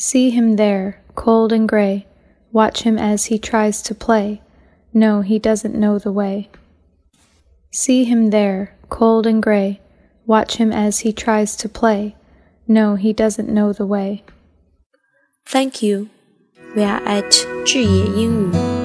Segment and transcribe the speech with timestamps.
[0.00, 2.06] See him there, cold and gray.
[2.52, 4.40] Watch him as he tries to play.
[4.94, 6.50] No, he doesn't know the way.
[7.72, 9.80] See him there, cold and gray.
[10.24, 12.14] Watch him as he tries to play.
[12.68, 14.22] No, he doesn't know the way.
[15.44, 16.08] Thank you.
[16.76, 18.77] We are at 智野英语。